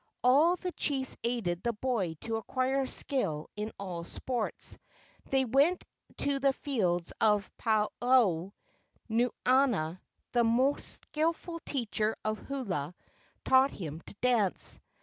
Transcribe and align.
All 0.23 0.55
the 0.55 0.71
chiefs 0.71 1.15
aided 1.23 1.61
the 1.61 1.73
boy 1.73 2.15
to 2.21 2.37
acquire 2.37 2.87
skill 2.87 3.51
in 3.55 3.71
all 3.77 4.03
sports. 4.03 4.79
They 5.29 5.45
went 5.45 5.83
to 6.17 6.39
the 6.39 6.53
fields 6.53 7.13
of 7.21 7.55
Paaohau. 7.59 8.51
Nuanua, 9.11 10.01
the 10.31 10.43
most 10.43 10.85
skilful 11.05 11.59
teacher 11.67 12.15
of 12.25 12.39
hula, 12.39 12.95
taught 13.45 13.69
him 13.69 14.01
to 14.07 14.15
dance. 14.21 14.79